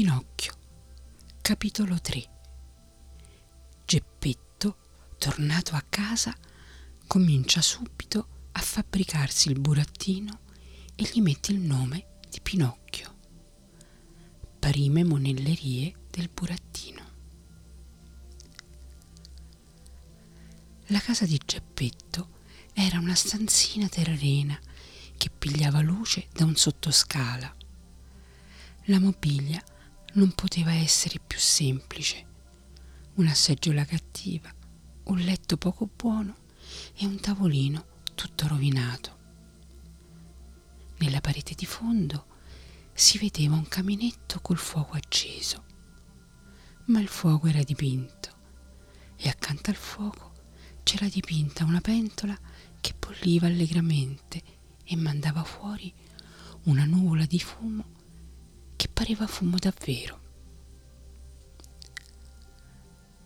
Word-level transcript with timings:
Pinocchio, 0.00 0.54
capitolo 1.42 2.00
3 2.00 2.30
Geppetto, 3.84 4.78
tornato 5.18 5.74
a 5.74 5.84
casa, 5.86 6.34
comincia 7.06 7.60
subito 7.60 8.48
a 8.52 8.60
fabbricarsi 8.60 9.50
il 9.50 9.60
burattino 9.60 10.40
e 10.94 11.02
gli 11.12 11.20
mette 11.20 11.52
il 11.52 11.58
nome 11.58 12.06
di 12.30 12.40
Pinocchio. 12.40 13.14
Prime 14.58 15.04
monellerie 15.04 15.94
del 16.08 16.30
burattino. 16.32 17.04
La 20.86 21.00
casa 21.00 21.26
di 21.26 21.38
Geppetto 21.44 22.38
era 22.72 22.98
una 22.98 23.14
stanzina 23.14 23.86
terrena 23.86 24.58
che 25.18 25.28
pigliava 25.28 25.82
luce 25.82 26.28
da 26.32 26.46
un 26.46 26.56
sottoscala. 26.56 27.54
La 28.84 28.98
mobilia 28.98 29.62
non 30.14 30.32
poteva 30.32 30.72
essere 30.72 31.20
più 31.24 31.38
semplice. 31.38 32.26
Una 33.14 33.34
seggiola 33.34 33.84
cattiva, 33.84 34.52
un 35.04 35.18
letto 35.18 35.56
poco 35.56 35.88
buono 35.94 36.36
e 36.96 37.06
un 37.06 37.20
tavolino 37.20 37.86
tutto 38.14 38.48
rovinato. 38.48 39.18
Nella 40.98 41.20
parete 41.20 41.54
di 41.54 41.66
fondo 41.66 42.26
si 42.92 43.18
vedeva 43.18 43.54
un 43.54 43.68
caminetto 43.68 44.40
col 44.40 44.58
fuoco 44.58 44.94
acceso, 44.94 45.64
ma 46.86 47.00
il 47.00 47.08
fuoco 47.08 47.46
era 47.46 47.62
dipinto 47.62 48.38
e 49.16 49.28
accanto 49.28 49.70
al 49.70 49.76
fuoco 49.76 50.32
c'era 50.82 51.06
dipinta 51.08 51.64
una 51.64 51.80
pentola 51.80 52.36
che 52.80 52.94
bolliva 52.98 53.46
allegramente 53.46 54.42
e 54.84 54.96
mandava 54.96 55.44
fuori 55.44 55.92
una 56.64 56.84
nuvola 56.84 57.24
di 57.26 57.38
fumo 57.38 57.98
che 58.80 58.88
pareva 58.88 59.26
fumo 59.26 59.58
davvero. 59.58 60.18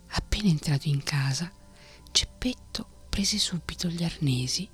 Appena 0.07 0.49
entrato 0.49 0.89
in 0.89 1.01
casa, 1.01 1.49
Geppetto 2.11 3.05
prese 3.07 3.37
subito 3.37 3.87
gli 3.87 4.03
arnesi 4.03 4.69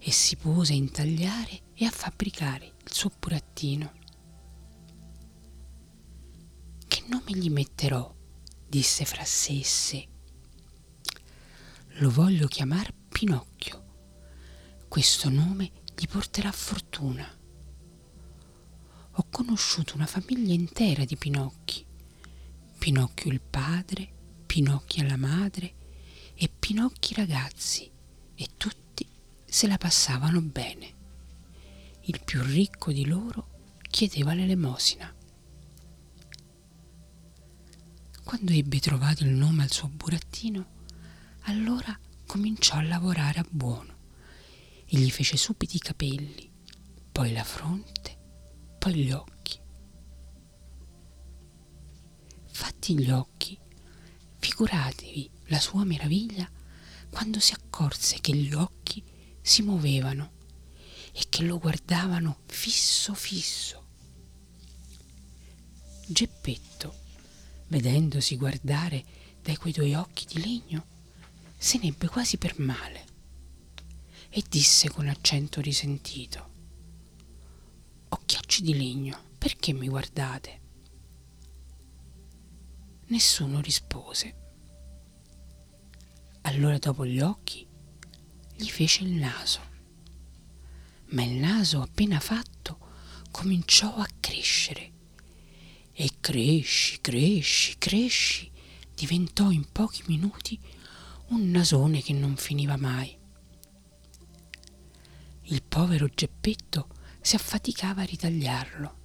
e 0.00 0.10
si 0.10 0.36
pose 0.36 0.72
a 0.72 0.76
intagliare 0.76 1.74
e 1.74 1.84
a 1.84 1.90
fabbricare 1.90 2.72
il 2.82 2.90
suo 2.90 3.10
burattino. 3.18 3.92
Che 6.88 7.04
nome 7.08 7.32
gli 7.32 7.50
metterò? 7.50 8.14
disse 8.66 9.04
fra 9.04 9.26
sé 9.26 9.58
e 9.58 9.64
sé. 9.64 10.08
Lo 11.98 12.10
voglio 12.10 12.46
chiamare 12.46 12.94
Pinocchio. 13.10 13.84
Questo 14.88 15.28
nome 15.28 15.70
gli 15.94 16.06
porterà 16.08 16.50
fortuna. 16.50 17.40
Ho 19.16 19.26
conosciuto 19.30 19.94
una 19.94 20.06
famiglia 20.06 20.54
intera 20.54 21.04
di 21.04 21.16
Pinocchi. 21.16 21.84
Pinocchio 22.78 23.30
il 23.30 23.42
padre, 23.42 24.10
Pinocchia 24.46 25.04
la 25.04 25.18
madre 25.18 25.74
e 26.34 26.48
Pinocchi 26.48 27.12
ragazzi 27.14 27.90
e 28.34 28.48
tutti 28.56 29.06
se 29.44 29.66
la 29.66 29.76
passavano 29.76 30.40
bene. 30.40 30.94
Il 32.04 32.22
più 32.24 32.42
ricco 32.42 32.90
di 32.90 33.04
loro 33.04 33.48
chiedeva 33.90 34.32
l'elemosina. 34.32 35.14
Quando 38.24 38.52
ebbe 38.52 38.80
trovato 38.80 39.24
il 39.24 39.30
nome 39.30 39.62
al 39.62 39.70
suo 39.70 39.88
burattino, 39.88 40.66
allora 41.42 41.98
cominciò 42.26 42.76
a 42.76 42.82
lavorare 42.82 43.40
a 43.40 43.46
buono 43.46 43.94
e 44.86 44.96
gli 44.96 45.10
fece 45.10 45.36
subito 45.36 45.76
i 45.76 45.80
capelli, 45.80 46.50
poi 47.12 47.32
la 47.32 47.44
fronte, 47.44 48.20
poi 48.82 48.94
gli 48.94 49.12
occhi. 49.12 49.60
Fatti 52.50 52.98
gli 52.98 53.12
occhi, 53.12 53.56
figuratevi 54.40 55.30
la 55.44 55.60
sua 55.60 55.84
meraviglia 55.84 56.50
quando 57.08 57.38
si 57.38 57.52
accorse 57.52 58.18
che 58.20 58.34
gli 58.34 58.52
occhi 58.52 59.00
si 59.40 59.62
muovevano 59.62 60.32
e 61.12 61.26
che 61.28 61.44
lo 61.44 61.60
guardavano 61.60 62.40
fisso 62.46 63.14
fisso. 63.14 63.86
Geppetto, 66.08 67.02
vedendosi 67.68 68.36
guardare 68.36 69.04
dai 69.40 69.54
quei 69.58 69.72
due 69.72 69.94
occhi 69.94 70.26
di 70.26 70.40
legno, 70.42 70.86
se 71.56 71.78
n'ebbe 71.78 72.08
quasi 72.08 72.36
per 72.36 72.58
male 72.58 73.04
e 74.28 74.42
disse 74.48 74.90
con 74.90 75.06
accento 75.06 75.60
risentito 75.60 76.51
Occhiacci 78.34 78.62
di 78.62 78.74
legno, 78.74 79.24
perché 79.36 79.74
mi 79.74 79.88
guardate? 79.88 80.60
Nessuno 83.08 83.60
rispose. 83.60 84.34
Allora 86.40 86.78
dopo 86.78 87.04
gli 87.04 87.20
occhi 87.20 87.66
gli 88.56 88.68
fece 88.70 89.04
il 89.04 89.10
naso, 89.10 89.60
ma 91.08 91.22
il 91.24 91.32
naso 91.32 91.82
appena 91.82 92.20
fatto 92.20 92.78
cominciò 93.30 93.94
a 93.96 94.08
crescere 94.18 94.92
e 95.92 96.10
cresci, 96.18 97.02
cresci, 97.02 97.76
cresci, 97.76 98.50
diventò 98.94 99.50
in 99.50 99.70
pochi 99.70 100.04
minuti 100.06 100.58
un 101.28 101.50
nasone 101.50 102.00
che 102.00 102.14
non 102.14 102.36
finiva 102.36 102.78
mai. 102.78 103.14
Il 105.42 105.62
povero 105.62 106.08
Geppetto 106.08 107.00
si 107.22 107.36
affaticava 107.36 108.02
a 108.02 108.04
ritagliarlo, 108.04 108.96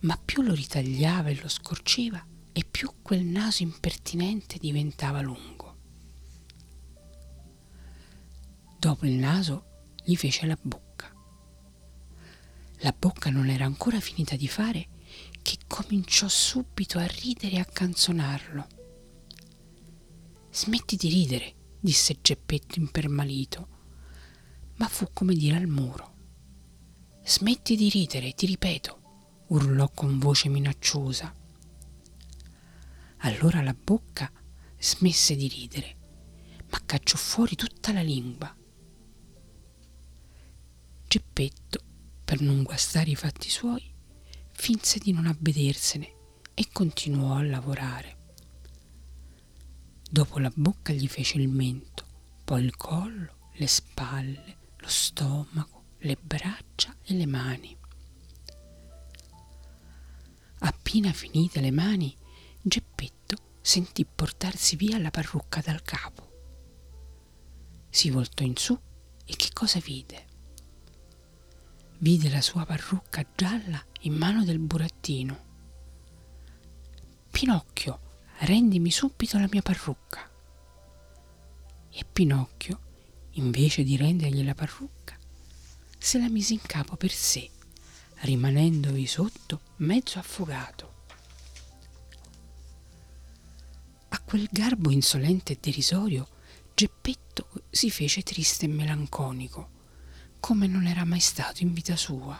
ma 0.00 0.18
più 0.22 0.42
lo 0.42 0.54
ritagliava 0.54 1.28
e 1.28 1.38
lo 1.40 1.48
scorceva 1.48 2.24
e 2.52 2.64
più 2.68 2.90
quel 3.02 3.24
naso 3.24 3.62
impertinente 3.62 4.58
diventava 4.58 5.20
lungo. 5.20 5.76
Dopo 8.78 9.06
il 9.06 9.12
naso 9.12 9.92
gli 10.04 10.16
fece 10.16 10.46
la 10.46 10.58
bocca. 10.60 11.14
La 12.78 12.94
bocca 12.98 13.30
non 13.30 13.48
era 13.48 13.64
ancora 13.64 14.00
finita 14.00 14.34
di 14.34 14.48
fare 14.48 14.88
che 15.40 15.58
cominciò 15.68 16.26
subito 16.26 16.98
a 16.98 17.06
ridere 17.06 17.56
e 17.56 17.60
a 17.60 17.64
canzonarlo 17.64 18.80
Smetti 20.54 20.96
di 20.96 21.08
ridere, 21.08 21.54
disse 21.80 22.18
Geppetto 22.20 22.78
impermalito, 22.78 23.68
ma 24.76 24.86
fu 24.86 25.08
come 25.14 25.34
dire 25.34 25.56
al 25.56 25.66
muro. 25.66 26.11
Smetti 27.24 27.76
di 27.76 27.88
ridere, 27.88 28.32
ti 28.32 28.46
ripeto, 28.46 29.44
urlò 29.48 29.88
con 29.90 30.18
voce 30.18 30.48
minacciosa. 30.48 31.32
Allora 33.18 33.62
la 33.62 33.74
bocca 33.74 34.30
smesse 34.76 35.36
di 35.36 35.46
ridere, 35.46 35.96
ma 36.68 36.80
cacciò 36.84 37.16
fuori 37.16 37.54
tutta 37.54 37.92
la 37.92 38.02
lingua. 38.02 38.54
Geppetto, 41.06 41.80
per 42.24 42.40
non 42.40 42.64
guastare 42.64 43.10
i 43.10 43.14
fatti 43.14 43.48
suoi, 43.48 43.88
finse 44.50 44.98
di 44.98 45.12
non 45.12 45.26
avvedersene 45.26 46.14
e 46.54 46.68
continuò 46.72 47.36
a 47.36 47.42
lavorare. 47.44 48.18
Dopo 50.10 50.40
la 50.40 50.52
bocca 50.52 50.92
gli 50.92 51.06
fece 51.06 51.38
il 51.38 51.48
mento, 51.48 52.04
poi 52.44 52.64
il 52.64 52.76
collo, 52.76 53.50
le 53.52 53.66
spalle, 53.68 54.56
lo 54.76 54.88
stomaco, 54.88 55.81
le 56.04 56.16
braccia 56.20 56.96
e 57.02 57.14
le 57.14 57.26
mani. 57.26 57.76
Appena 60.58 61.12
finite 61.12 61.60
le 61.60 61.70
mani, 61.70 62.16
Geppetto 62.60 63.36
sentì 63.60 64.04
portarsi 64.04 64.76
via 64.76 64.98
la 64.98 65.10
parrucca 65.10 65.60
dal 65.60 65.82
capo. 65.82 66.30
Si 67.88 68.10
voltò 68.10 68.42
in 68.42 68.56
su 68.56 68.78
e 69.24 69.36
che 69.36 69.50
cosa 69.52 69.78
vide? 69.78 70.26
Vide 71.98 72.30
la 72.30 72.40
sua 72.40 72.64
parrucca 72.64 73.24
gialla 73.36 73.84
in 74.00 74.14
mano 74.14 74.44
del 74.44 74.58
burattino. 74.58 75.50
Pinocchio, 77.30 78.00
rendimi 78.40 78.90
subito 78.90 79.38
la 79.38 79.48
mia 79.50 79.62
parrucca. 79.62 80.28
E 81.90 82.04
Pinocchio, 82.12 82.80
invece 83.32 83.84
di 83.84 83.96
rendergli 83.96 84.44
la 84.44 84.54
parrucca, 84.54 85.16
se 86.02 86.18
la 86.18 86.28
mise 86.28 86.54
in 86.54 86.60
capo 86.60 86.96
per 86.96 87.12
sé, 87.12 87.48
rimanendovi 88.22 89.06
sotto 89.06 89.60
mezzo 89.76 90.18
affogato. 90.18 90.90
A 94.08 94.20
quel 94.20 94.48
garbo 94.50 94.90
insolente 94.90 95.52
e 95.52 95.58
derisorio, 95.60 96.28
Geppetto 96.74 97.48
si 97.70 97.90
fece 97.90 98.22
triste 98.22 98.64
e 98.64 98.68
melanconico, 98.68 99.70
come 100.40 100.66
non 100.66 100.86
era 100.86 101.04
mai 101.04 101.20
stato 101.20 101.62
in 101.62 101.72
vita 101.72 101.94
sua. 101.96 102.38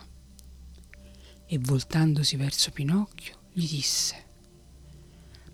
E 1.46 1.58
voltandosi 1.58 2.36
verso 2.36 2.72
Pinocchio, 2.72 3.42
gli 3.52 3.68
disse 3.68 4.30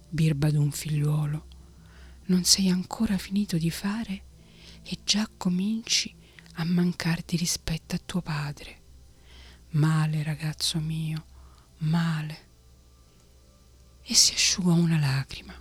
birba 0.09 0.51
d'un 0.51 0.71
figliuolo, 0.71 1.47
non 2.27 2.45
sei 2.45 2.71
ancora 2.71 3.19
finito 3.19 3.59
di 3.59 3.71
fare 3.71 4.23
e 4.83 4.99
già 5.05 5.29
cominci 5.37 6.15
a 6.61 6.65
mancar 6.65 7.23
di 7.25 7.37
rispetto 7.37 7.95
a 7.95 8.01
tuo 8.05 8.21
padre. 8.21 8.83
Male, 9.71 10.23
ragazzo 10.25 10.81
mio, 10.81 11.25
male. 11.79 12.47
e 14.03 14.15
si 14.15 14.33
asciugò 14.33 14.73
una 14.73 14.99
lacrima. 14.99 15.55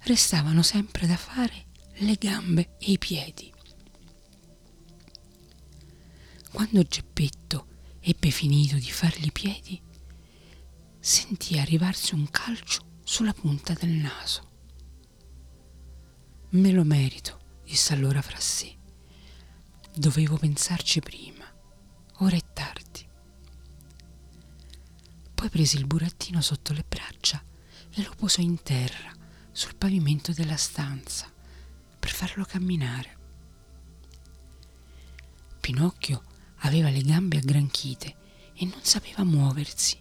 Restavano 0.00 0.62
sempre 0.62 1.06
da 1.06 1.16
fare 1.16 1.66
le 1.98 2.14
gambe 2.18 2.76
e 2.78 2.92
i 2.92 2.98
piedi. 2.98 3.52
Quando 6.50 6.82
Geppetto 6.82 7.66
ebbe 8.00 8.30
finito 8.30 8.74
di 8.76 8.90
fargli 8.90 9.26
i 9.26 9.32
piedi, 9.32 9.80
sentì 10.98 11.58
arrivarsi 11.58 12.14
un 12.14 12.28
calcio 12.28 12.98
sulla 13.04 13.32
punta 13.32 13.72
del 13.74 13.90
naso. 13.90 14.48
Me 16.50 16.72
lo 16.72 16.82
merito, 16.82 17.60
disse 17.62 17.94
allora 17.94 18.20
fra 18.20 18.40
sé. 18.40 18.78
Dovevo 19.94 20.36
pensarci 20.36 21.00
prima. 21.00 21.44
Ora 22.18 22.36
è 22.36 22.42
tardi. 22.52 23.06
Poi 25.34 25.48
prese 25.48 25.76
il 25.78 25.86
burattino 25.86 26.40
sotto 26.40 26.72
le 26.72 26.84
braccia 26.86 27.42
e 27.92 28.02
lo 28.02 28.12
posò 28.16 28.40
in 28.40 28.62
terra 28.62 29.12
sul 29.50 29.74
pavimento 29.74 30.32
della 30.32 30.56
stanza 30.56 31.30
per 31.98 32.10
farlo 32.10 32.44
camminare. 32.44 33.18
Pinocchio 35.60 36.22
aveva 36.58 36.88
le 36.88 37.02
gambe 37.02 37.38
aggranchite 37.38 38.16
e 38.54 38.64
non 38.66 38.82
sapeva 38.82 39.24
muoversi 39.24 39.98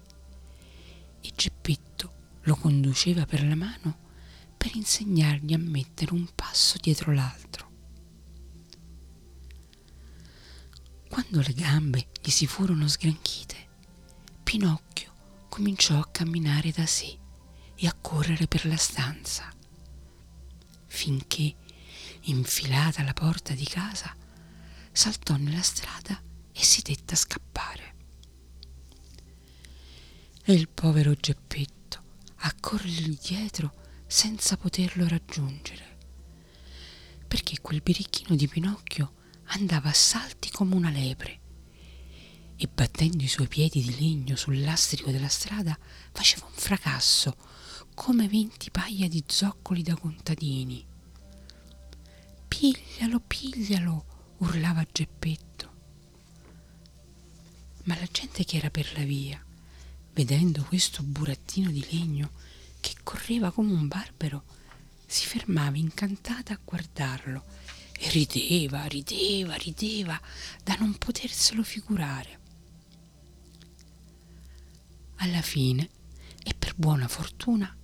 e 1.22 1.32
Geppetto 1.36 2.14
lo 2.42 2.56
conduceva 2.56 3.26
per 3.26 3.44
la 3.44 3.56
mano 3.56 4.08
per 4.56 4.76
insegnargli 4.76 5.54
a 5.54 5.58
mettere 5.58 6.14
un 6.14 6.28
passo 6.36 6.78
dietro 6.80 7.12
l'altro. 7.12 7.59
Quando 11.10 11.42
le 11.42 11.54
gambe 11.54 12.10
gli 12.22 12.30
si 12.30 12.46
furono 12.46 12.88
sgranchite, 12.88 13.68
Pinocchio 14.44 15.12
cominciò 15.50 15.98
a 15.98 16.08
camminare 16.08 16.72
da 16.72 16.86
sé 16.86 17.18
e 17.76 17.88
a 17.88 17.96
correre 18.00 18.46
per 18.46 18.68
la 18.68 18.78
stanza, 18.78 19.52
finché, 20.86 21.56
infilata 22.22 23.02
la 23.02 23.14
porta 23.14 23.54
di 23.54 23.66
casa, 23.66 24.16
saltò 24.92 25.36
nella 25.36 25.64
strada 25.64 26.22
e 26.54 26.64
si 26.64 26.84
dette 26.84 27.16
a 27.16 27.18
scappare. 27.18 27.96
E 30.44 30.54
il 30.54 30.70
povero 30.70 31.16
Geppetto 31.16 32.04
a 32.38 32.54
corrergli 32.60 33.18
dietro 33.20 33.74
senza 34.06 34.58
poterlo 34.58 35.08
raggiungere, 35.08 35.98
perché 37.28 37.60
quel 37.62 37.82
birichino 37.82 38.36
di 38.36 38.48
Pinocchio 38.48 39.14
andava 39.52 39.90
a 39.90 39.94
salti 39.94 40.50
come 40.52 40.76
una 40.76 40.90
lepre 40.90 41.40
e 42.56 42.68
battendo 42.68 43.24
i 43.24 43.28
suoi 43.28 43.48
piedi 43.48 43.82
di 43.82 43.98
legno 43.98 44.36
sul 44.36 44.62
lastrico 44.62 45.12
della 45.12 45.30
strada 45.30 45.78
faceva 46.12 46.46
un 46.46 46.52
fracasso 46.54 47.36
come 47.94 48.28
venti 48.28 48.70
paia 48.70 49.08
di 49.08 49.24
zoccoli 49.26 49.82
da 49.82 49.96
contadini. 49.96 50.86
Piglialo, 52.48 53.22
piglialo, 53.26 54.06
urlava 54.40 54.86
Geppetto. 54.92 55.72
Ma 57.84 57.98
la 57.98 58.08
gente 58.12 58.44
che 58.44 58.58
era 58.58 58.70
per 58.70 58.92
la 58.98 59.04
via, 59.04 59.42
vedendo 60.14 60.64
questo 60.64 61.02
burattino 61.02 61.72
di 61.72 61.86
legno 61.92 62.32
che 62.82 62.94
correva 63.04 63.52
come 63.52 63.72
un 63.72 63.88
barbero, 63.88 64.44
si 65.06 65.26
fermava 65.26 65.78
incantata 65.78 66.54
a 66.54 66.60
guardarlo 66.64 67.44
e 68.02 68.10
rideva, 68.12 68.86
rideva, 68.86 69.56
rideva 69.56 70.20
da 70.64 70.76
non 70.76 70.98
poterselo 70.98 71.64
figurare. 71.64 72.40
Alla 75.18 75.42
fine, 75.42 75.90
e 76.42 76.54
per 76.58 76.76
buona 76.76 77.10
fortuna, 77.10 77.76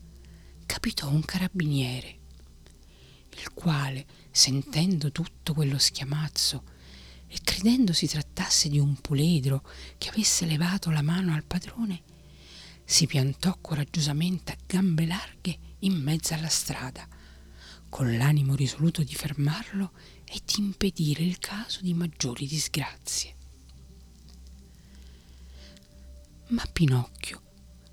capitò 0.66 1.10
un 1.10 1.22
carabiniere, 1.22 2.20
il 3.32 3.52
quale, 3.54 4.06
sentendo 4.32 5.12
tutto 5.12 5.54
quello 5.54 5.78
schiamazzo 5.78 6.64
e 7.28 7.38
credendo 7.44 7.92
si 7.92 8.08
trattasse 8.08 8.70
di 8.70 8.80
un 8.80 8.96
puledro 9.02 9.68
che 9.98 10.08
avesse 10.08 10.46
levato 10.46 10.92
la 10.92 11.02
mano 11.02 11.34
al 11.34 11.44
padrone, 11.44 12.04
si 12.86 13.06
piantò 13.06 13.58
coraggiosamente 13.60 14.54
a 14.54 14.58
gambe 14.66 15.06
larghe 15.06 15.58
in 15.80 15.96
mezzo 15.96 16.34
alla 16.34 16.48
strada, 16.48 17.06
con 17.96 18.18
l'animo 18.18 18.56
risoluto 18.56 19.04
di 19.04 19.16
fermarlo 19.16 19.94
e 20.26 20.42
di 20.44 20.56
impedire 20.58 21.24
il 21.24 21.40
caso 21.40 21.80
di 21.80 21.94
maggiori 21.94 22.46
disgrazie. 22.46 23.36
Ma 26.48 26.66
Pinocchio, 26.74 27.42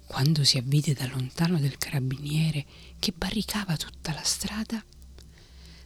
quando 0.08 0.43
si 0.43 0.58
avvide 0.58 0.93
da 0.93 1.06
lontano 1.06 1.60
del 1.60 1.78
carabiniere 1.78 2.66
che 2.99 3.12
barricava 3.16 3.76
tutta 3.76 4.12
la 4.12 4.25
strada, 4.25 4.84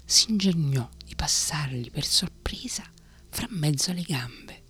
si 0.07 0.31
ingegnò 0.31 0.89
di 1.05 1.15
passargli 1.15 1.91
per 1.91 2.07
sorpresa 2.07 2.91
fra 3.29 3.47
mezzo 3.51 3.91
alle 3.91 4.01
gambe 4.01 4.63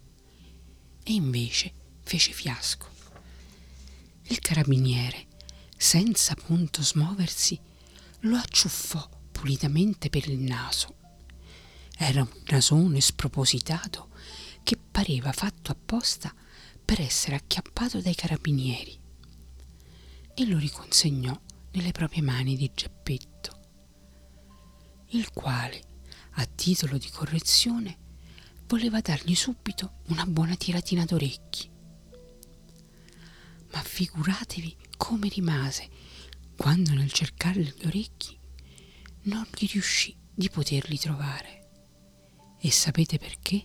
e 1.04 1.12
invece 1.12 1.72
fece 2.02 2.32
fiasco. 2.32 2.88
Il 4.22 4.40
carabiniere, 4.40 5.28
senza 5.76 6.34
punto 6.34 6.82
smuoversi, 6.82 7.56
lo 8.22 8.36
acciuffò 8.38 9.14
pulitamente 9.46 10.10
per 10.10 10.28
il 10.28 10.40
naso. 10.40 10.96
Era 11.96 12.20
un 12.20 12.28
nasone 12.46 13.00
spropositato 13.00 14.08
che 14.64 14.76
pareva 14.76 15.30
fatto 15.30 15.70
apposta 15.70 16.34
per 16.84 17.00
essere 17.00 17.36
acchiappato 17.36 18.00
dai 18.00 18.16
carabinieri 18.16 18.98
e 20.34 20.46
lo 20.46 20.58
riconsegnò 20.58 21.38
nelle 21.70 21.92
proprie 21.92 22.22
mani 22.22 22.56
di 22.56 22.68
Geppetto, 22.74 23.60
il 25.10 25.30
quale, 25.30 25.80
a 26.32 26.44
titolo 26.44 26.98
di 26.98 27.08
correzione, 27.08 27.98
voleva 28.66 29.00
dargli 29.00 29.36
subito 29.36 29.98
una 30.08 30.26
buona 30.26 30.56
tiratina 30.56 31.04
d'orecchi 31.04 31.70
ma 33.72 33.80
figuratevi 33.80 34.76
come 34.96 35.28
rimase 35.28 35.88
quando 36.56 36.94
nel 36.94 37.12
cercare 37.12 37.60
gli 37.60 37.86
orecchi 37.86 38.36
non 39.26 39.46
gli 39.56 39.66
riuscì 39.70 40.16
di 40.34 40.50
poterli 40.50 40.98
trovare. 40.98 41.68
E 42.60 42.70
sapete 42.70 43.18
perché? 43.18 43.64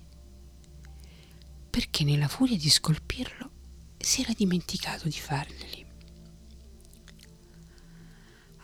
Perché 1.69 2.03
nella 2.03 2.27
furia 2.27 2.57
di 2.57 2.69
scolpirlo 2.69 3.51
si 3.97 4.21
era 4.21 4.33
dimenticato 4.33 5.07
di 5.07 5.19
farglieli. 5.19 5.89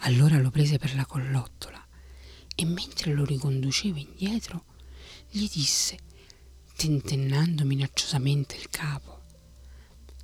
Allora 0.02 0.38
lo 0.40 0.52
prese 0.52 0.78
per 0.78 0.96
la 0.96 1.06
collottola 1.06 1.86
e 2.56 2.66
mentre 2.66 3.14
lo 3.14 3.26
riconduceva 3.26 4.00
indietro 4.00 4.66
gli 5.30 5.48
disse, 5.50 5.98
tentennando 6.76 7.66
minacciosamente 7.66 8.56
il 8.56 8.70
capo, 8.70 9.22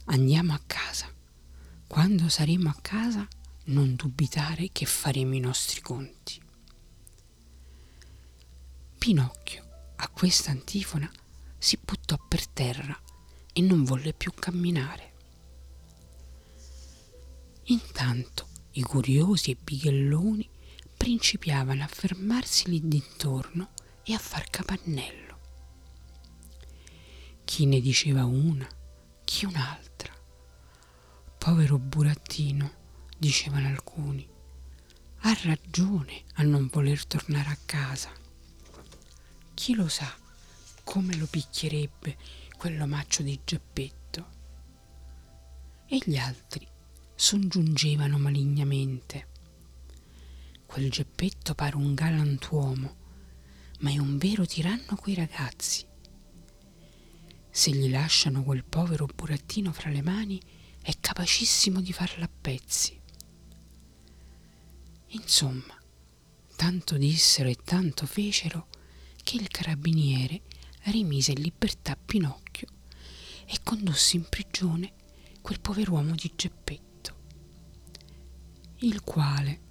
andiamo 0.05 0.53
a 0.53 0.61
casa. 0.65 1.11
Quando 1.87 2.29
saremo 2.29 2.69
a 2.69 2.77
casa 2.81 3.27
non 3.65 3.95
dubitare 3.95 4.69
che 4.71 4.85
faremo 4.85 5.35
i 5.35 5.39
nostri 5.39 5.81
conti. 5.81 6.42
Pinocchio 9.03 9.91
a 9.97 10.07
questa 10.07 10.51
antifona 10.51 11.11
si 11.57 11.77
buttò 11.83 12.17
per 12.25 12.47
terra 12.47 12.97
e 13.51 13.59
non 13.59 13.83
volle 13.83 14.13
più 14.13 14.31
camminare. 14.33 15.13
Intanto 17.63 18.47
i 18.71 18.81
curiosi 18.81 19.51
e 19.51 19.57
bighelloni 19.61 20.49
principiavano 20.95 21.83
a 21.83 21.87
fermarsi 21.87 22.69
lì 22.69 22.79
dintorno 22.87 23.71
e 24.05 24.13
a 24.13 24.17
far 24.17 24.49
capannello. 24.49 25.39
Chi 27.43 27.65
ne 27.65 27.81
diceva 27.81 28.23
una, 28.23 28.65
chi 29.25 29.43
un'altra. 29.43 30.13
Povero 31.37 31.77
burattino, 31.77 32.71
dicevano 33.17 33.67
alcuni, 33.67 34.25
ha 35.23 35.37
ragione 35.43 36.23
a 36.35 36.43
non 36.43 36.69
voler 36.71 37.05
tornare 37.05 37.49
a 37.49 37.57
casa. 37.65 38.21
Chi 39.53 39.75
lo 39.75 39.87
sa 39.87 40.11
come 40.83 41.15
lo 41.15 41.25
picchierebbe 41.27 42.17
quell'omaccio 42.57 43.23
di 43.23 43.39
Geppetto? 43.45 44.27
E 45.85 45.99
gli 46.03 46.17
altri 46.17 46.67
soggiungevano 47.15 48.17
malignamente. 48.17 49.27
Quel 50.65 50.89
Geppetto 50.89 51.53
pare 51.53 51.75
un 51.75 51.93
galantuomo, 51.93 52.95
ma 53.79 53.91
è 53.91 53.97
un 53.99 54.17
vero 54.17 54.45
tiranno 54.45 54.95
coi 54.95 55.13
ragazzi. 55.13 55.85
Se 57.49 57.71
gli 57.71 57.89
lasciano 57.89 58.43
quel 58.43 58.65
povero 58.65 59.05
burattino 59.05 59.71
fra 59.71 59.91
le 59.91 60.01
mani, 60.01 60.41
è 60.81 60.93
capacissimo 60.99 61.79
di 61.79 61.93
farla 61.93 62.25
a 62.25 62.29
pezzi. 62.41 62.99
Insomma, 65.09 65.79
tanto 66.55 66.97
dissero 66.97 67.47
e 67.49 67.55
tanto 67.63 68.07
fecero 68.07 68.67
che 69.23 69.37
il 69.37 69.47
carabiniere 69.47 70.41
rimise 70.83 71.31
in 71.31 71.41
libertà 71.41 71.95
Pinocchio 71.95 72.67
e 73.45 73.57
condusse 73.63 74.17
in 74.17 74.27
prigione 74.27 74.93
quel 75.41 75.59
pover'uomo 75.59 76.13
di 76.15 76.31
Geppetto. 76.35 76.91
il 78.79 79.01
quale, 79.01 79.61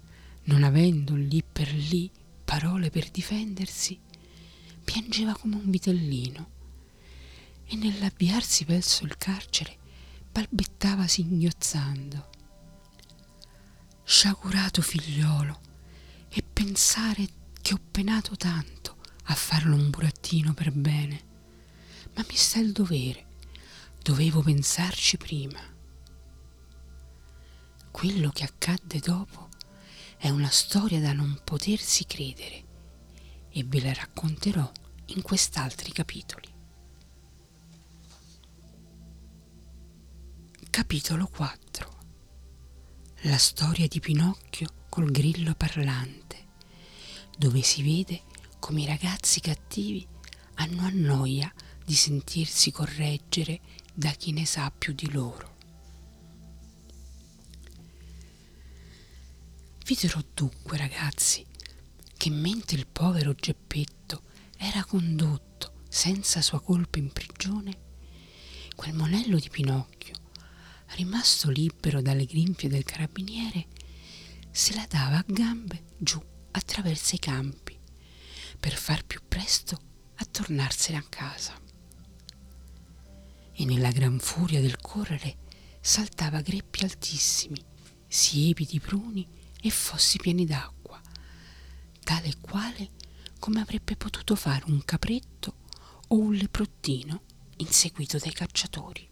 non 0.45 0.63
avendo 0.63 1.15
lì 1.15 1.43
per 1.43 1.71
lì 1.71 2.09
parole 2.43 2.89
per 2.89 3.09
difendersi, 3.09 3.99
piangeva 4.83 5.33
come 5.33 5.55
un 5.55 5.69
vitellino 5.69 6.49
e 7.65 7.75
nell'avviarsi 7.75 8.65
verso 8.65 9.05
il 9.05 9.15
carcere 9.17 9.77
balbettava 10.31 11.07
singhiozzando. 11.07 12.29
Sciagurato 14.03 14.81
figliolo, 14.81 15.61
e 16.29 16.41
pensare 16.41 17.27
che 17.61 17.73
ho 17.73 17.79
penato 17.91 18.35
tanto 18.35 18.82
a 19.23 19.35
farlo 19.35 19.75
un 19.75 19.89
burattino 19.89 20.53
per 20.53 20.71
bene, 20.71 21.21
ma 22.15 22.25
mi 22.27 22.35
sta 22.35 22.59
il 22.59 22.71
dovere, 22.71 23.25
dovevo 24.01 24.41
pensarci 24.41 25.17
prima. 25.17 25.59
Quello 27.91 28.29
che 28.31 28.43
accadde 28.43 28.99
dopo 28.99 29.49
è 30.17 30.29
una 30.29 30.49
storia 30.49 30.99
da 30.99 31.13
non 31.13 31.39
potersi 31.43 32.05
credere 32.05 32.63
e 33.49 33.63
ve 33.63 33.81
la 33.81 33.93
racconterò 33.93 34.69
in 35.07 35.21
quest'altri 35.21 35.91
capitoli. 35.91 36.51
Capitolo 40.69 41.27
4 41.27 41.97
La 43.21 43.37
storia 43.37 43.87
di 43.87 43.99
Pinocchio 43.99 44.67
col 44.89 45.11
grillo 45.11 45.53
parlante, 45.55 46.47
dove 47.37 47.61
si 47.61 47.83
vede 47.83 48.23
come 48.63 48.83
i 48.83 48.85
ragazzi 48.85 49.41
cattivi 49.41 50.07
hanno 50.53 50.83
a 50.83 50.89
noia 50.89 51.53
di 51.83 51.93
sentirsi 51.93 52.71
correggere 52.71 53.59
da 53.93 54.09
chi 54.11 54.31
ne 54.31 54.45
sa 54.45 54.71
più 54.71 54.93
di 54.93 55.11
loro. 55.11 55.55
Vi 59.83 59.97
dirò 59.99 60.21
dunque, 60.33 60.77
ragazzi, 60.77 61.45
che 62.15 62.29
mentre 62.29 62.77
il 62.77 62.87
povero 62.87 63.33
Geppetto 63.33 64.21
era 64.55 64.85
condotto 64.85 65.81
senza 65.89 66.41
sua 66.41 66.61
colpa 66.61 66.99
in 66.99 67.11
prigione, 67.11 67.77
quel 68.77 68.93
monello 68.93 69.39
di 69.39 69.49
Pinocchio 69.49 70.15
rimasto 70.95 71.49
libero 71.49 72.01
dalle 72.01 72.23
grinfie 72.23 72.69
del 72.69 72.85
carabiniere, 72.85 73.67
se 74.51 74.73
la 74.73 74.87
dava 74.89 75.17
a 75.17 75.25
gambe 75.27 75.83
giù 75.97 76.23
attraverso 76.51 77.15
i 77.15 77.19
campi 77.19 77.62
per 78.63 78.77
far 78.77 79.03
più 79.03 79.19
presto 79.27 79.77
a 80.15 80.23
tornarsene 80.23 80.97
a 80.97 81.03
casa. 81.09 81.53
E 83.51 83.65
nella 83.65 83.91
gran 83.91 84.19
furia 84.19 84.61
del 84.61 84.79
correre 84.79 85.35
saltava 85.81 86.39
greppi 86.39 86.85
altissimi, 86.85 87.61
siepi 88.07 88.63
di 88.63 88.79
pruni 88.79 89.27
e 89.61 89.69
fossi 89.69 90.17
pieni 90.17 90.45
d'acqua, 90.45 91.01
tale 92.05 92.27
e 92.27 92.37
quale 92.39 92.91
come 93.37 93.59
avrebbe 93.59 93.97
potuto 93.97 94.33
fare 94.37 94.63
un 94.67 94.81
capretto 94.85 95.55
o 96.07 96.17
un 96.19 96.33
leprottino 96.33 97.23
inseguito 97.57 98.17
dai 98.17 98.31
cacciatori. 98.31 99.09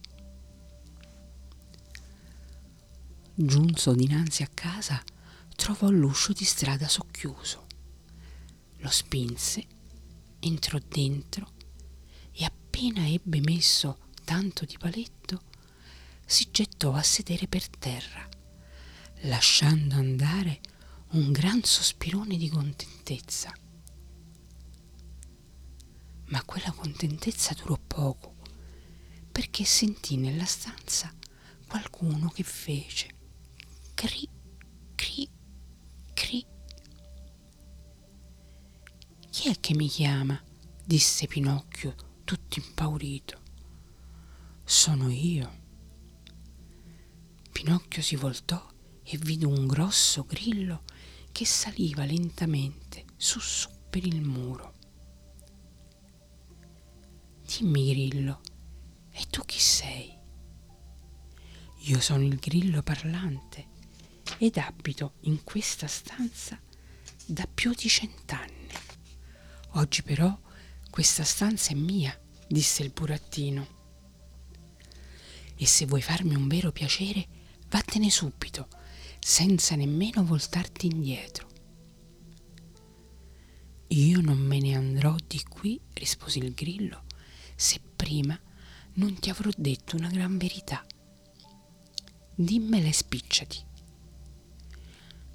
Giunso 3.36 3.94
dinanzi 3.94 4.44
a 4.44 4.50
casa, 4.54 5.04
trovò 5.58 5.90
l'uscio 5.90 6.32
di 6.32 6.46
strada 6.46 6.88
socchiuso. 6.88 7.61
Lo 8.82 8.90
spinse, 8.90 9.66
entrò 10.40 10.78
dentro 10.88 11.54
e 12.32 12.44
appena 12.44 13.08
ebbe 13.08 13.40
messo 13.40 14.10
tanto 14.24 14.66
di 14.66 14.78
paletto, 14.78 15.44
si 16.26 16.50
gettò 16.52 16.94
a 16.94 17.04
sedere 17.04 17.48
per 17.48 17.68
terra, 17.70 18.28
lasciando 19.22 19.96
andare 19.96 20.62
un 21.12 21.32
gran 21.32 21.64
sospirone 21.64 22.38
di 22.38 22.50
contentezza. 22.50 23.54
Ma 26.26 26.44
quella 26.44 26.72
contentezza 26.72 27.54
durò 27.54 27.78
poco, 27.86 28.36
perché 29.32 29.64
sentì 29.66 30.18
nella 30.18 30.46
stanza 30.46 31.14
qualcuno 31.68 32.30
che 32.30 32.44
fece 32.44 33.10
cri, 33.94 34.28
cri. 34.96 35.30
Chi 39.42 39.50
è 39.50 39.60
che 39.60 39.74
mi 39.74 39.88
chiama? 39.88 40.40
disse 40.86 41.26
Pinocchio, 41.26 41.96
tutto 42.26 42.60
impaurito. 42.60 43.42
Sono 44.64 45.10
io. 45.10 45.52
Pinocchio 47.52 48.04
si 48.04 48.16
voltò 48.16 48.64
e 49.02 49.18
vide 49.18 49.48
un 49.48 49.66
grosso 49.66 50.26
grillo 50.26 50.84
che 51.32 51.48
saliva 51.48 52.06
lentamente 52.06 53.06
su 53.18 53.40
su 53.40 53.68
per 53.90 54.06
il 54.06 54.22
muro. 54.22 54.76
Dimmi, 57.44 57.90
grillo, 57.94 58.42
e 59.10 59.24
tu 59.32 59.44
chi 59.44 59.58
sei? 59.60 60.16
Io 61.86 62.00
sono 62.00 62.24
il 62.24 62.36
grillo 62.36 62.84
parlante 62.84 63.70
ed 64.38 64.58
abito 64.58 65.16
in 65.22 65.44
questa 65.44 65.88
stanza 65.88 66.62
da 67.26 67.48
più 67.52 67.74
di 67.74 67.90
cent'anni. 67.90 68.61
Oggi 69.74 70.04
però 70.04 70.38
questa 70.90 71.24
stanza 71.24 71.72
è 71.72 71.76
mia, 71.76 72.18
disse 72.48 72.84
il 72.84 72.92
burattino. 72.92 73.80
E 75.56 75.66
se 75.66 75.86
vuoi 75.86 76.02
farmi 76.02 76.36
un 76.36 76.48
vero 76.48 76.72
piacere, 76.72 77.28
vattene 77.70 78.10
subito, 78.10 78.68
senza 79.20 79.76
nemmeno 79.76 80.26
voltarti 80.26 80.88
indietro. 80.88 81.50
Io 83.88 84.22
non 84.22 84.38
me 84.38 84.60
ne 84.60 84.76
andrò 84.76 85.16
di 85.26 85.42
qui, 85.44 85.80
rispose 85.94 86.40
il 86.40 86.54
grillo, 86.54 87.04
se 87.56 87.80
prima 87.96 88.40
non 88.94 89.20
ti 89.20 89.30
avrò 89.30 89.50
detto 89.56 89.96
una 89.96 90.10
gran 90.10 90.38
verità. 90.38 90.86
Dimmela 92.36 92.88
e 92.88 92.94
spicciati. 92.94 93.64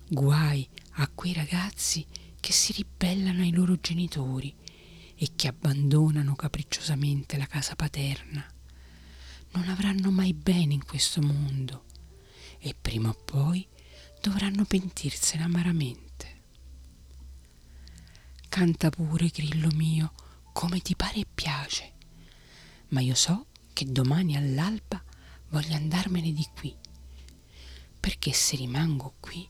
Guai 0.08 0.68
a 0.98 1.08
quei 1.08 1.32
ragazzi 1.32 2.06
che 2.46 2.52
si 2.52 2.70
ribellano 2.70 3.42
ai 3.42 3.50
loro 3.50 3.74
genitori 3.80 4.54
e 5.16 5.32
che 5.34 5.48
abbandonano 5.48 6.36
capricciosamente 6.36 7.36
la 7.38 7.46
casa 7.46 7.74
paterna. 7.74 8.46
Non 9.54 9.68
avranno 9.68 10.12
mai 10.12 10.32
bene 10.32 10.72
in 10.72 10.84
questo 10.84 11.20
mondo 11.20 11.86
e 12.60 12.72
prima 12.80 13.08
o 13.08 13.14
poi 13.14 13.66
dovranno 14.22 14.64
pentirsene 14.64 15.42
amaramente. 15.42 16.42
Canta 18.48 18.90
pure, 18.90 19.26
grillo 19.26 19.70
mio, 19.74 20.14
come 20.52 20.78
ti 20.78 20.94
pare 20.94 21.18
e 21.18 21.26
piace, 21.26 21.94
ma 22.90 23.00
io 23.00 23.16
so 23.16 23.46
che 23.72 23.86
domani 23.86 24.36
all'alba 24.36 25.02
voglio 25.48 25.74
andarmene 25.74 26.32
di 26.32 26.46
qui, 26.54 26.72
perché 27.98 28.30
se 28.32 28.54
rimango 28.54 29.16
qui 29.18 29.44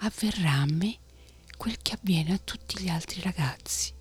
avverrà 0.00 0.56
a 0.56 0.66
me 0.66 1.06
quel 1.58 1.76
che 1.82 1.92
avviene 1.92 2.32
a 2.32 2.38
tutti 2.38 2.80
gli 2.80 2.88
altri 2.88 3.20
ragazzi. 3.20 3.92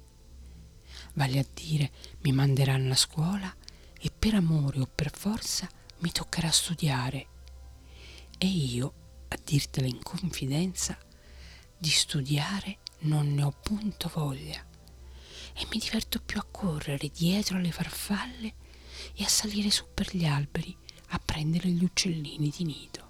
Vale 1.15 1.39
a 1.39 1.45
dire, 1.53 1.91
mi 2.21 2.31
manderanno 2.31 2.93
a 2.93 2.95
scuola 2.95 3.53
e 3.99 4.09
per 4.17 4.35
amore 4.35 4.79
o 4.79 4.85
per 4.85 5.11
forza 5.11 5.67
mi 5.97 6.11
toccherà 6.11 6.49
studiare. 6.49 7.27
E 8.37 8.47
io, 8.47 8.93
a 9.27 9.37
dirtela 9.43 9.87
in 9.87 10.01
confidenza, 10.01 10.97
di 11.77 11.89
studiare 11.89 12.77
non 12.99 13.33
ne 13.33 13.43
ho 13.43 13.51
punto 13.51 14.09
voglia 14.13 14.65
e 15.53 15.67
mi 15.69 15.77
diverto 15.77 16.21
più 16.21 16.39
a 16.39 16.47
correre 16.49 17.09
dietro 17.09 17.57
alle 17.57 17.71
farfalle 17.71 18.53
e 19.13 19.23
a 19.23 19.27
salire 19.27 19.69
su 19.69 19.85
per 19.93 20.15
gli 20.15 20.25
alberi 20.25 20.75
a 21.09 21.19
prendere 21.19 21.69
gli 21.69 21.83
uccellini 21.83 22.53
di 22.55 22.63
nido 22.63 23.07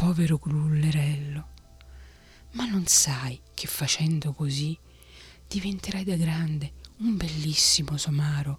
povero 0.00 0.38
grullerello. 0.38 1.48
Ma 2.52 2.64
non 2.66 2.86
sai 2.86 3.40
che 3.54 3.66
facendo 3.66 4.32
così 4.32 4.76
diventerai 5.46 6.04
da 6.04 6.16
grande 6.16 6.72
un 6.98 7.16
bellissimo 7.16 7.96
somaro 7.96 8.58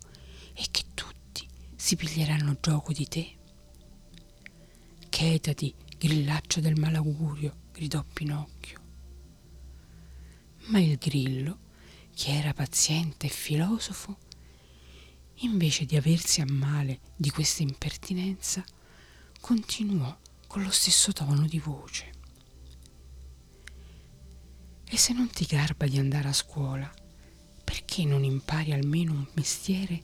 e 0.53 0.65
che 0.71 0.83
tutti 0.93 1.48
si 1.75 1.95
piglieranno 1.95 2.57
gioco 2.62 2.93
di 2.93 3.07
te? 3.07 3.36
Chetati, 5.10 5.74
grillaccio 5.98 6.62
del 6.62 6.79
malaugurio, 6.79 7.55
gridò 7.71 8.03
Pinocchio. 8.13 8.79
Ma 10.67 10.79
il 10.79 10.98
grillo, 10.98 11.60
che 12.15 12.31
era 12.31 12.53
paziente 12.53 13.27
e 13.27 13.29
filosofo, 13.29 14.17
invece 15.36 15.86
di 15.86 15.98
aversi 15.98 16.39
a 16.39 16.45
male 16.48 17.00
di 17.15 17.29
questa 17.29 17.62
impertinenza, 17.62 18.63
continuò 19.39 20.17
con 20.48 20.63
lo 20.63 20.71
stesso 20.71 21.12
tono 21.12 21.45
di 21.45 21.60
voce. 21.60 22.19
E 24.93 24.98
se 24.98 25.13
non 25.13 25.29
ti 25.29 25.45
garba 25.45 25.88
di 25.88 25.98
andare 25.98 26.27
a 26.27 26.33
scuola, 26.33 26.91
perché 27.63 28.03
non 28.03 28.25
impari 28.25 28.74
almeno 28.74 29.13
un 29.13 29.25
mestiere 29.36 30.03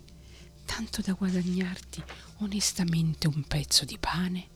tanto 0.64 1.02
da 1.02 1.12
guadagnarti 1.12 2.02
onestamente 2.38 3.28
un 3.28 3.44
pezzo 3.44 3.84
di 3.84 3.98
pane? 3.98 4.48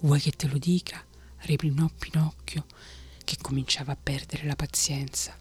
Vuoi 0.00 0.20
che 0.20 0.32
te 0.32 0.46
lo 0.46 0.58
dica? 0.58 1.02
replicò 1.38 1.88
Pinocchio, 1.98 2.66
che 3.24 3.38
cominciava 3.40 3.92
a 3.92 3.98
perdere 4.00 4.44
la 4.46 4.56
pazienza. 4.56 5.34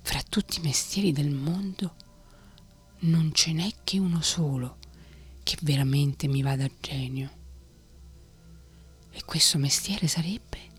Fra 0.00 0.22
tutti 0.22 0.60
i 0.60 0.62
mestieri 0.62 1.10
del 1.10 1.30
mondo 1.30 1.96
non 3.00 3.34
ce 3.34 3.52
n'è 3.52 3.68
che 3.82 3.98
uno 3.98 4.22
solo 4.22 4.78
che 5.42 5.56
veramente 5.62 6.28
mi 6.28 6.40
va 6.40 6.54
da 6.54 6.70
genio. 6.80 7.30
E 9.10 9.24
questo 9.24 9.58
mestiere 9.58 10.06
sarebbe 10.06 10.70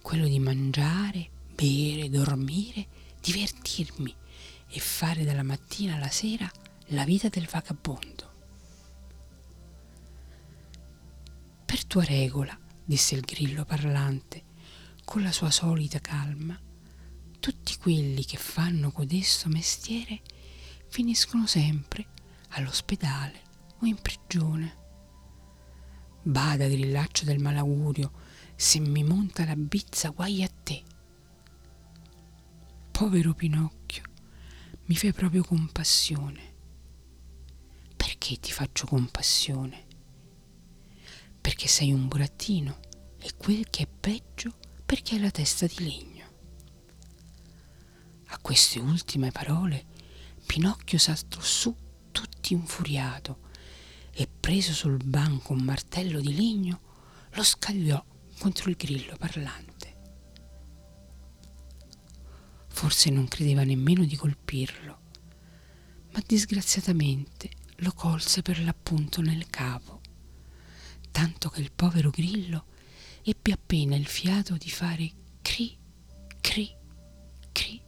quello 0.00 0.26
di 0.26 0.38
mangiare, 0.38 1.30
bere, 1.54 2.08
dormire, 2.08 2.86
divertirmi 3.20 4.14
e 4.68 4.80
fare 4.80 5.24
dalla 5.24 5.42
mattina 5.42 5.96
alla 5.96 6.10
sera 6.10 6.50
la 6.86 7.04
vita 7.04 7.28
del 7.28 7.46
vagabondo. 7.46 8.28
Per 11.64 11.84
tua 11.84 12.04
regola, 12.04 12.58
disse 12.84 13.14
il 13.14 13.20
grillo 13.20 13.64
parlante, 13.64 14.44
con 15.04 15.22
la 15.22 15.32
sua 15.32 15.50
solita 15.50 16.00
calma, 16.00 16.58
tutti 17.38 17.76
quelli 17.78 18.24
che 18.24 18.36
fanno 18.36 18.90
codesto 18.90 19.48
mestiere 19.48 20.20
finiscono 20.88 21.46
sempre 21.46 22.06
all'ospedale 22.50 23.40
o 23.78 23.86
in 23.86 23.96
prigione. 24.00 24.76
Bada, 26.22 26.66
grillaccio 26.66 27.24
del 27.24 27.38
malaugurio, 27.38 28.12
se 28.60 28.78
mi 28.78 29.02
monta 29.02 29.46
la 29.46 29.56
bizza 29.56 30.10
guai 30.10 30.42
a 30.42 30.48
te. 30.62 30.82
Povero 32.90 33.32
Pinocchio, 33.32 34.02
mi 34.84 34.94
fai 34.96 35.14
proprio 35.14 35.42
compassione. 35.42 36.56
Perché 37.96 38.38
ti 38.38 38.52
faccio 38.52 38.86
compassione? 38.86 39.86
Perché 41.40 41.68
sei 41.68 41.90
un 41.90 42.06
burattino 42.06 42.80
e 43.18 43.30
quel 43.34 43.70
che 43.70 43.84
è 43.84 43.88
peggio 43.88 44.54
perché 44.84 45.14
hai 45.14 45.22
la 45.22 45.30
testa 45.30 45.66
di 45.66 45.76
legno. 45.78 46.26
A 48.26 48.38
queste 48.40 48.78
ultime 48.78 49.30
parole 49.30 49.86
Pinocchio 50.44 50.98
saltò 50.98 51.40
su 51.40 51.74
tutti 52.12 52.52
infuriato 52.52 53.38
e 54.12 54.28
preso 54.28 54.74
sul 54.74 55.02
banco 55.02 55.54
un 55.54 55.62
martello 55.62 56.20
di 56.20 56.34
legno 56.34 56.80
lo 57.30 57.42
scagliò 57.42 58.04
contro 58.40 58.70
il 58.70 58.76
grillo 58.76 59.16
parlante. 59.18 59.96
Forse 62.68 63.10
non 63.10 63.28
credeva 63.28 63.64
nemmeno 63.64 64.06
di 64.06 64.16
colpirlo, 64.16 65.00
ma 66.12 66.22
disgraziatamente 66.26 67.50
lo 67.80 67.92
colse 67.92 68.40
per 68.40 68.58
l'appunto 68.62 69.20
nel 69.20 69.46
capo, 69.50 70.00
tanto 71.10 71.50
che 71.50 71.60
il 71.60 71.70
povero 71.70 72.08
grillo 72.08 72.64
ebbe 73.22 73.52
appena 73.52 73.94
il 73.94 74.06
fiato 74.06 74.56
di 74.56 74.70
fare 74.70 75.12
cri, 75.42 75.76
cri, 76.40 76.74
cri, 77.52 77.78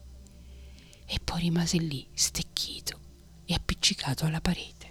e 1.06 1.18
poi 1.25 1.40
rimase 1.40 1.78
lì 1.78 2.06
stecchito 2.12 3.00
e 3.47 3.54
appiccicato 3.54 4.26
alla 4.26 4.42
parete. 4.42 4.82